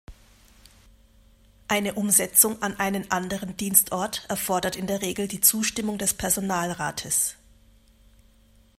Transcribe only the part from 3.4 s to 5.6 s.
Dienstort erfordert in der Regel die